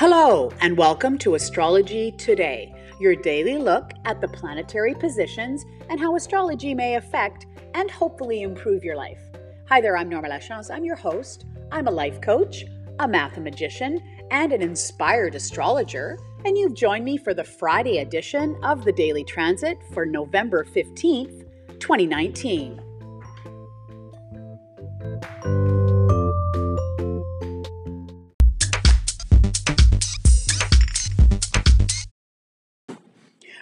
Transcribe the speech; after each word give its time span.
Hello, 0.00 0.50
and 0.62 0.78
welcome 0.78 1.18
to 1.18 1.34
Astrology 1.34 2.10
Today, 2.12 2.74
your 2.98 3.14
daily 3.14 3.58
look 3.58 3.90
at 4.06 4.18
the 4.22 4.28
planetary 4.28 4.94
positions 4.94 5.66
and 5.90 6.00
how 6.00 6.16
astrology 6.16 6.74
may 6.74 6.94
affect 6.94 7.44
and 7.74 7.90
hopefully 7.90 8.40
improve 8.40 8.82
your 8.82 8.96
life. 8.96 9.20
Hi 9.68 9.78
there, 9.78 9.98
I'm 9.98 10.08
Norma 10.08 10.30
Lachance. 10.30 10.74
I'm 10.74 10.86
your 10.86 10.96
host. 10.96 11.44
I'm 11.70 11.86
a 11.86 11.90
life 11.90 12.18
coach, 12.22 12.64
a 12.98 13.06
mathemagician, 13.06 14.00
and 14.30 14.54
an 14.54 14.62
inspired 14.62 15.34
astrologer. 15.34 16.18
And 16.46 16.56
you've 16.56 16.72
joined 16.72 17.04
me 17.04 17.18
for 17.18 17.34
the 17.34 17.44
Friday 17.44 17.98
edition 17.98 18.56
of 18.62 18.86
the 18.86 18.92
Daily 18.92 19.22
Transit 19.22 19.76
for 19.92 20.06
November 20.06 20.64
15th, 20.64 21.44
2019. 21.78 22.80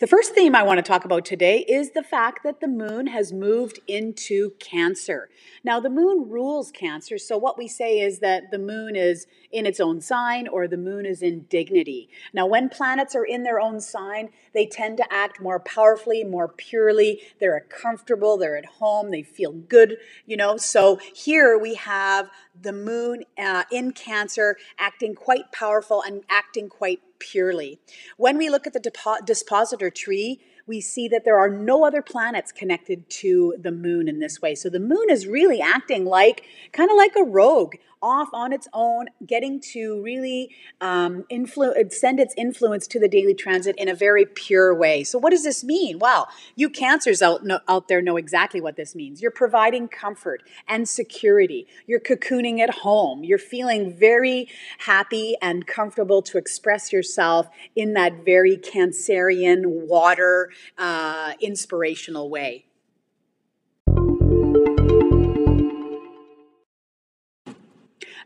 The 0.00 0.06
first 0.06 0.34
theme 0.34 0.54
I 0.54 0.62
want 0.62 0.78
to 0.78 0.82
talk 0.82 1.04
about 1.04 1.26
today 1.26 1.58
is 1.58 1.90
the 1.90 2.02
fact 2.02 2.42
that 2.42 2.62
the 2.62 2.68
moon 2.68 3.08
has 3.08 3.34
moved 3.34 3.80
into 3.86 4.52
Cancer. 4.58 5.28
Now, 5.62 5.78
the 5.78 5.90
moon 5.90 6.30
rules 6.30 6.72
Cancer, 6.72 7.18
so 7.18 7.36
what 7.36 7.58
we 7.58 7.68
say 7.68 8.00
is 8.00 8.20
that 8.20 8.50
the 8.50 8.58
moon 8.58 8.96
is 8.96 9.26
in 9.52 9.66
its 9.66 9.78
own 9.78 10.00
sign 10.00 10.48
or 10.48 10.66
the 10.66 10.78
moon 10.78 11.04
is 11.04 11.20
in 11.20 11.40
dignity. 11.50 12.08
Now, 12.32 12.46
when 12.46 12.70
planets 12.70 13.14
are 13.14 13.26
in 13.26 13.42
their 13.42 13.60
own 13.60 13.78
sign, 13.78 14.30
they 14.54 14.64
tend 14.64 14.96
to 14.96 15.12
act 15.12 15.38
more 15.38 15.60
powerfully, 15.60 16.24
more 16.24 16.48
purely. 16.48 17.20
They're 17.38 17.60
comfortable, 17.68 18.38
they're 18.38 18.56
at 18.56 18.64
home, 18.64 19.10
they 19.10 19.22
feel 19.22 19.52
good, 19.52 19.98
you 20.24 20.38
know. 20.38 20.56
So 20.56 20.98
here 21.14 21.58
we 21.58 21.74
have 21.74 22.30
the 22.58 22.72
moon 22.72 23.24
uh, 23.36 23.64
in 23.70 23.92
Cancer 23.92 24.56
acting 24.78 25.14
quite 25.14 25.52
powerful 25.52 26.00
and 26.00 26.24
acting 26.30 26.70
quite 26.70 27.00
purely. 27.20 27.78
When 28.16 28.36
we 28.36 28.50
look 28.50 28.66
at 28.66 28.72
the 28.72 28.80
depo- 28.80 29.24
dispositor 29.24 29.90
tree, 29.90 30.40
we 30.66 30.80
see 30.80 31.08
that 31.08 31.24
there 31.24 31.38
are 31.38 31.48
no 31.48 31.84
other 31.84 32.02
planets 32.02 32.52
connected 32.52 33.08
to 33.10 33.54
the 33.58 33.72
moon 33.72 34.08
in 34.08 34.20
this 34.20 34.40
way. 34.40 34.54
So 34.54 34.68
the 34.68 34.80
moon 34.80 35.10
is 35.10 35.26
really 35.26 35.60
acting 35.60 36.04
like 36.04 36.44
kind 36.72 36.90
of 36.90 36.96
like 36.96 37.16
a 37.16 37.24
rogue 37.24 37.74
off 38.02 38.28
on 38.32 38.52
its 38.52 38.66
own, 38.72 39.06
getting 39.26 39.60
to 39.60 40.02
really 40.02 40.50
um, 40.80 41.24
influ- 41.30 41.92
send 41.92 42.18
its 42.18 42.34
influence 42.36 42.86
to 42.86 42.98
the 42.98 43.08
daily 43.08 43.34
transit 43.34 43.74
in 43.76 43.88
a 43.88 43.94
very 43.94 44.24
pure 44.24 44.74
way. 44.74 45.04
So, 45.04 45.18
what 45.18 45.30
does 45.30 45.44
this 45.44 45.62
mean? 45.62 45.98
Well, 45.98 46.28
you 46.56 46.70
cancers 46.70 47.20
out, 47.20 47.44
no, 47.44 47.60
out 47.68 47.88
there 47.88 48.00
know 48.00 48.16
exactly 48.16 48.60
what 48.60 48.76
this 48.76 48.94
means. 48.94 49.20
You're 49.20 49.30
providing 49.30 49.88
comfort 49.88 50.42
and 50.66 50.88
security. 50.88 51.66
You're 51.86 52.00
cocooning 52.00 52.60
at 52.60 52.70
home. 52.70 53.22
You're 53.22 53.38
feeling 53.38 53.92
very 53.92 54.48
happy 54.78 55.36
and 55.42 55.66
comfortable 55.66 56.22
to 56.22 56.38
express 56.38 56.92
yourself 56.92 57.48
in 57.76 57.92
that 57.94 58.24
very 58.24 58.56
Cancerian 58.56 59.64
water 59.66 60.50
uh, 60.78 61.32
inspirational 61.40 62.30
way. 62.30 62.66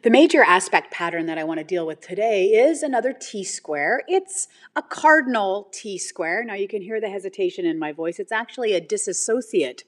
The 0.05 0.11
major 0.11 0.43
aspect 0.43 0.93
pattern 0.93 1.25
that 1.27 1.39
I 1.39 1.45
want 1.45 1.61
to 1.61 1.65
deal 1.65 1.87
with 1.87 2.03
today 2.03 2.49
is 2.49 2.83
another 2.83 3.15
T 3.15 3.43
square. 3.43 4.03
It's 4.07 4.49
a 4.77 4.83
cardinal 4.83 5.71
T 5.73 5.97
square. 5.97 6.45
Now 6.45 6.53
you 6.53 6.69
can 6.69 6.83
hear 6.83 7.01
the 7.01 7.09
hesitation 7.09 7.65
in 7.65 7.79
my 7.79 7.91
voice. 7.91 8.19
It's 8.19 8.31
actually 8.31 8.75
a 8.75 8.83
disassociate 8.83 9.85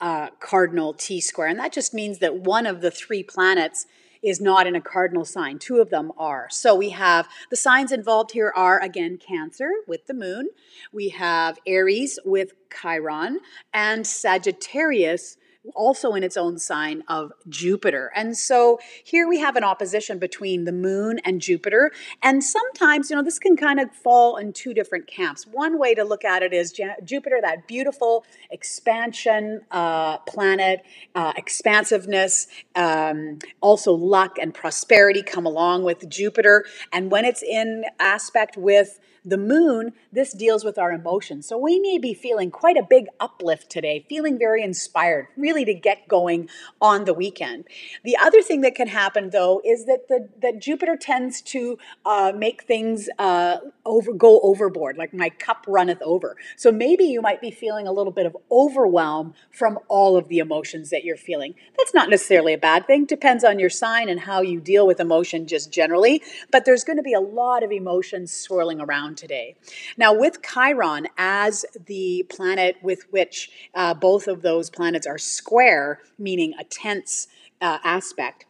uh, 0.00 0.30
cardinal 0.40 0.92
T 0.92 1.20
square, 1.20 1.46
and 1.46 1.60
that 1.60 1.72
just 1.72 1.94
means 1.94 2.18
that 2.18 2.34
one 2.34 2.66
of 2.66 2.80
the 2.80 2.90
three 2.90 3.22
planets 3.22 3.86
is 4.24 4.40
not 4.40 4.66
in 4.66 4.74
a 4.74 4.80
cardinal 4.80 5.24
sign. 5.24 5.58
Two 5.58 5.80
of 5.80 5.90
them 5.90 6.10
are. 6.16 6.48
So 6.50 6.74
we 6.74 6.90
have 6.90 7.28
the 7.50 7.56
signs 7.56 7.92
involved 7.92 8.32
here 8.32 8.52
are 8.56 8.80
again 8.80 9.18
Cancer 9.18 9.70
with 9.86 10.06
the 10.06 10.14
moon, 10.14 10.48
we 10.92 11.10
have 11.10 11.58
Aries 11.66 12.18
with 12.24 12.54
Chiron, 12.70 13.40
and 13.72 14.06
Sagittarius 14.06 15.36
also 15.74 16.12
in 16.12 16.22
its 16.22 16.36
own 16.36 16.58
sign 16.58 17.02
of 17.08 17.32
Jupiter. 17.48 18.10
And 18.14 18.36
so 18.36 18.78
here 19.02 19.28
we 19.28 19.40
have 19.40 19.56
an 19.56 19.64
opposition 19.64 20.18
between 20.18 20.64
the 20.64 20.72
moon 20.72 21.20
and 21.24 21.40
Jupiter. 21.40 21.90
And 22.22 22.44
sometimes, 22.44 23.10
you 23.10 23.16
know, 23.16 23.22
this 23.22 23.38
can 23.38 23.56
kind 23.56 23.80
of 23.80 23.90
fall 23.92 24.36
in 24.36 24.52
two 24.52 24.74
different 24.74 25.06
camps. 25.06 25.46
One 25.46 25.78
way 25.78 25.94
to 25.94 26.04
look 26.04 26.24
at 26.24 26.42
it 26.42 26.52
is 26.52 26.72
Jupiter, 27.04 27.38
that 27.40 27.66
beautiful 27.66 28.24
expansion 28.50 29.62
uh, 29.70 30.18
planet, 30.18 30.82
uh, 31.14 31.32
expansiveness, 31.36 32.46
um, 32.74 33.38
also 33.60 33.92
luck 33.92 34.36
and 34.40 34.52
prosperity 34.52 35.22
come 35.22 35.46
along 35.46 35.84
with 35.84 36.08
Jupiter. 36.08 36.64
And 36.92 37.10
when 37.10 37.24
it's 37.24 37.42
in 37.42 37.84
aspect 37.98 38.56
with 38.56 39.00
the 39.24 39.38
moon, 39.38 39.92
this 40.12 40.32
deals 40.32 40.64
with 40.64 40.78
our 40.78 40.92
emotions. 40.92 41.48
So 41.48 41.56
we 41.56 41.80
may 41.80 41.96
be 41.96 42.12
feeling 42.12 42.50
quite 42.50 42.76
a 42.76 42.82
big 42.82 43.06
uplift 43.18 43.70
today, 43.70 44.04
feeling 44.08 44.38
very 44.38 44.62
inspired, 44.62 45.28
really 45.36 45.53
to 45.62 45.74
get 45.74 46.08
going 46.08 46.48
on 46.80 47.04
the 47.04 47.12
weekend. 47.12 47.64
The 48.02 48.16
other 48.16 48.40
thing 48.40 48.62
that 48.62 48.74
can 48.74 48.88
happen, 48.88 49.28
though, 49.28 49.60
is 49.62 49.84
that 49.84 50.08
the 50.08 50.30
that 50.40 50.58
Jupiter 50.58 50.96
tends 50.96 51.42
to 51.42 51.76
uh, 52.06 52.32
make 52.34 52.64
things 52.64 53.10
uh, 53.18 53.58
over 53.84 54.14
go 54.14 54.40
overboard, 54.40 54.96
like 54.96 55.12
my 55.12 55.28
cup 55.28 55.66
runneth 55.68 56.00
over. 56.00 56.36
So 56.56 56.72
maybe 56.72 57.04
you 57.04 57.20
might 57.20 57.42
be 57.42 57.50
feeling 57.50 57.86
a 57.86 57.92
little 57.92 58.12
bit 58.12 58.24
of 58.24 58.34
overwhelm 58.50 59.34
from 59.50 59.78
all 59.88 60.16
of 60.16 60.28
the 60.28 60.38
emotions 60.38 60.88
that 60.90 61.04
you're 61.04 61.16
feeling. 61.16 61.54
That's 61.76 61.92
not 61.92 62.08
necessarily 62.08 62.54
a 62.54 62.58
bad 62.58 62.86
thing. 62.86 63.04
Depends 63.04 63.44
on 63.44 63.58
your 63.58 63.70
sign 63.70 64.08
and 64.08 64.20
how 64.20 64.40
you 64.40 64.60
deal 64.60 64.86
with 64.86 65.00
emotion 65.00 65.46
just 65.46 65.70
generally. 65.70 66.22
But 66.50 66.64
there's 66.64 66.84
going 66.84 66.96
to 66.96 67.02
be 67.02 67.12
a 67.12 67.20
lot 67.20 67.62
of 67.62 67.70
emotions 67.72 68.32
swirling 68.32 68.80
around 68.80 69.18
today. 69.18 69.56
Now, 69.96 70.14
with 70.14 70.38
Chiron 70.42 71.08
as 71.18 71.66
the 71.86 72.24
planet 72.28 72.76
with 72.82 73.04
which 73.10 73.50
uh, 73.74 73.94
both 73.94 74.28
of 74.28 74.42
those 74.42 74.70
planets 74.70 75.06
are 75.06 75.18
square, 75.44 76.00
meaning 76.18 76.54
a 76.58 76.64
tense 76.64 77.28
uh, 77.60 77.78
aspect, 77.84 78.46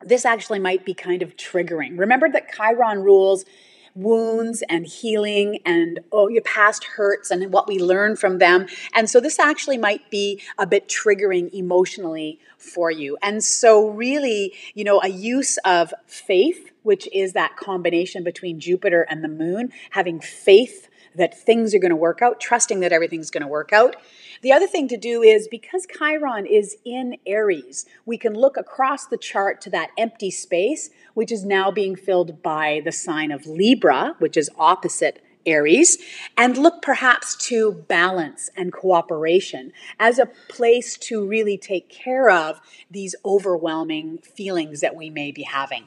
this 0.00 0.24
actually 0.24 0.58
might 0.58 0.84
be 0.84 0.94
kind 0.94 1.22
of 1.22 1.36
triggering. 1.36 1.98
Remember 1.98 2.28
that 2.30 2.50
Chiron 2.54 3.00
rules 3.00 3.44
wounds 3.94 4.62
and 4.70 4.86
healing 4.86 5.58
and 5.66 6.00
oh 6.12 6.26
your 6.26 6.40
past 6.40 6.82
hurts 6.96 7.30
and 7.30 7.52
what 7.52 7.68
we 7.68 7.78
learn 7.78 8.16
from 8.16 8.38
them 8.38 8.66
and 8.94 9.10
so 9.10 9.20
this 9.20 9.38
actually 9.38 9.76
might 9.76 10.10
be 10.10 10.40
a 10.56 10.66
bit 10.66 10.88
triggering 10.88 11.52
emotionally 11.52 12.40
for 12.56 12.90
you 12.90 13.18
and 13.22 13.44
so 13.44 13.88
really 13.88 14.54
you 14.72 14.82
know 14.82 14.98
a 15.02 15.08
use 15.08 15.58
of 15.66 15.92
faith 16.06 16.72
which 16.82 17.08
is 17.12 17.32
that 17.32 17.56
combination 17.56 18.22
between 18.24 18.60
Jupiter 18.60 19.02
and 19.02 19.22
the 19.22 19.28
moon, 19.28 19.72
having 19.90 20.20
faith 20.20 20.88
that 21.14 21.38
things 21.38 21.74
are 21.74 21.78
going 21.78 21.90
to 21.90 21.96
work 21.96 22.22
out, 22.22 22.40
trusting 22.40 22.80
that 22.80 22.92
everything's 22.92 23.30
going 23.30 23.42
to 23.42 23.48
work 23.48 23.72
out. 23.72 23.96
The 24.42 24.52
other 24.52 24.66
thing 24.66 24.88
to 24.88 24.96
do 24.96 25.22
is 25.22 25.46
because 25.48 25.86
Chiron 25.86 26.46
is 26.46 26.76
in 26.84 27.16
Aries, 27.26 27.86
we 28.04 28.18
can 28.18 28.34
look 28.34 28.56
across 28.56 29.06
the 29.06 29.16
chart 29.16 29.60
to 29.62 29.70
that 29.70 29.90
empty 29.96 30.30
space, 30.30 30.90
which 31.14 31.30
is 31.30 31.44
now 31.44 31.70
being 31.70 31.94
filled 31.94 32.42
by 32.42 32.82
the 32.84 32.92
sign 32.92 33.30
of 33.30 33.46
Libra, 33.46 34.16
which 34.18 34.36
is 34.36 34.50
opposite 34.58 35.22
Aries, 35.46 35.98
and 36.36 36.56
look 36.56 36.82
perhaps 36.82 37.36
to 37.48 37.72
balance 37.88 38.50
and 38.56 38.72
cooperation 38.72 39.72
as 39.98 40.18
a 40.18 40.28
place 40.48 40.96
to 40.96 41.26
really 41.26 41.58
take 41.58 41.88
care 41.88 42.30
of 42.30 42.60
these 42.90 43.14
overwhelming 43.24 44.18
feelings 44.18 44.80
that 44.80 44.96
we 44.96 45.10
may 45.10 45.32
be 45.32 45.42
having. 45.42 45.84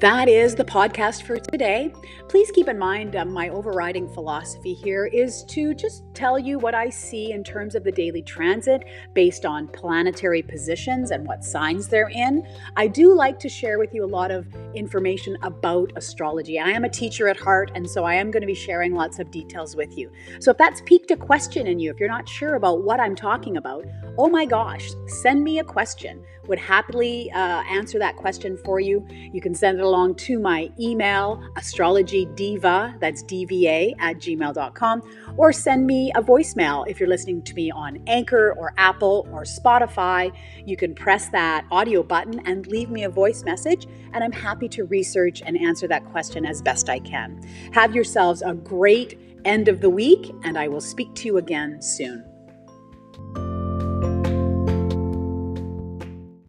That 0.00 0.28
is 0.28 0.54
the 0.54 0.64
podcast 0.64 1.22
for 1.24 1.38
today. 1.38 1.92
Please 2.28 2.50
keep 2.50 2.68
in 2.68 2.78
mind 2.78 3.16
um, 3.16 3.32
my 3.32 3.48
overriding 3.48 4.08
philosophy 4.08 4.74
here 4.74 5.06
is 5.06 5.44
to 5.48 5.74
just 5.74 6.04
tell 6.18 6.36
you 6.36 6.58
what 6.58 6.74
I 6.74 6.90
see 6.90 7.30
in 7.30 7.44
terms 7.44 7.76
of 7.76 7.84
the 7.84 7.92
daily 7.92 8.22
transit 8.22 8.82
based 9.14 9.46
on 9.46 9.68
planetary 9.68 10.42
positions 10.42 11.12
and 11.12 11.24
what 11.24 11.44
signs 11.44 11.86
they're 11.86 12.10
in. 12.10 12.44
I 12.76 12.88
do 12.88 13.14
like 13.14 13.38
to 13.38 13.48
share 13.48 13.78
with 13.78 13.94
you 13.94 14.04
a 14.04 14.12
lot 14.18 14.32
of 14.32 14.44
information 14.74 15.38
about 15.42 15.92
astrology. 15.94 16.58
I 16.58 16.70
am 16.70 16.84
a 16.84 16.88
teacher 16.88 17.28
at 17.28 17.36
heart, 17.36 17.70
and 17.76 17.88
so 17.88 18.02
I 18.02 18.14
am 18.14 18.32
going 18.32 18.40
to 18.40 18.48
be 18.48 18.54
sharing 18.54 18.94
lots 18.94 19.20
of 19.20 19.30
details 19.30 19.76
with 19.76 19.96
you. 19.96 20.10
So 20.40 20.50
if 20.50 20.58
that's 20.58 20.80
piqued 20.86 21.12
a 21.12 21.16
question 21.16 21.68
in 21.68 21.78
you, 21.78 21.92
if 21.92 22.00
you're 22.00 22.08
not 22.08 22.28
sure 22.28 22.56
about 22.56 22.82
what 22.82 22.98
I'm 22.98 23.14
talking 23.14 23.56
about, 23.56 23.86
oh 24.18 24.28
my 24.28 24.44
gosh, 24.44 24.90
send 25.06 25.44
me 25.44 25.60
a 25.60 25.64
question. 25.64 26.24
Would 26.48 26.58
happily 26.58 27.30
uh, 27.32 27.62
answer 27.70 27.98
that 27.98 28.16
question 28.16 28.56
for 28.64 28.80
you. 28.80 29.06
You 29.10 29.40
can 29.40 29.54
send 29.54 29.78
it 29.78 29.84
along 29.84 30.14
to 30.16 30.38
my 30.38 30.70
email, 30.80 31.42
astrologydiva, 31.56 32.98
that's 33.00 33.22
dva 33.24 33.94
at 33.98 34.16
gmail.com, 34.16 35.02
or 35.36 35.52
send 35.52 35.86
a 36.14 36.22
voicemail 36.22 36.86
if 36.88 37.00
you're 37.00 37.08
listening 37.08 37.42
to 37.42 37.54
me 37.54 37.70
on 37.70 38.02
Anchor 38.06 38.54
or 38.58 38.72
Apple 38.76 39.26
or 39.32 39.42
Spotify. 39.42 40.32
You 40.66 40.76
can 40.76 40.94
press 40.94 41.28
that 41.30 41.64
audio 41.70 42.02
button 42.02 42.40
and 42.46 42.66
leave 42.66 42.90
me 42.90 43.04
a 43.04 43.08
voice 43.08 43.44
message, 43.44 43.86
and 44.12 44.22
I'm 44.22 44.32
happy 44.32 44.68
to 44.70 44.84
research 44.84 45.42
and 45.44 45.58
answer 45.58 45.88
that 45.88 46.04
question 46.06 46.44
as 46.44 46.62
best 46.62 46.88
I 46.88 46.98
can. 46.98 47.42
Have 47.72 47.94
yourselves 47.94 48.42
a 48.42 48.54
great 48.54 49.18
end 49.44 49.68
of 49.68 49.80
the 49.80 49.90
week, 49.90 50.30
and 50.44 50.58
I 50.58 50.68
will 50.68 50.80
speak 50.80 51.14
to 51.16 51.26
you 51.26 51.36
again 51.38 51.80
soon. 51.80 52.24